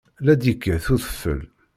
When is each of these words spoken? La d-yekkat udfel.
La 0.25 0.33
d-yekkat 0.39 0.85
udfel. 0.95 1.41